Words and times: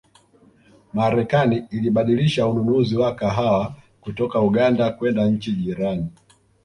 Marekani 0.93 1.67
ilibadilisha 1.71 2.47
ununuzi 2.47 2.97
wa 2.97 3.15
kahawa 3.15 3.75
kutoka 4.01 4.41
Uganda 4.41 4.91
kwenda 4.91 5.25
nchi 5.27 5.51
jirani 5.51 6.07